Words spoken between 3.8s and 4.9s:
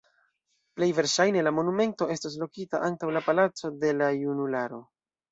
de la Junularo.